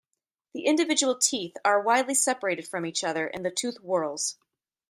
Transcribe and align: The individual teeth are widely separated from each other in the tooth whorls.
The 0.55 0.65
individual 0.65 1.13
teeth 1.15 1.57
are 1.63 1.79
widely 1.79 2.15
separated 2.15 2.67
from 2.67 2.87
each 2.87 3.03
other 3.03 3.27
in 3.27 3.43
the 3.43 3.51
tooth 3.51 3.77
whorls. 3.83 4.35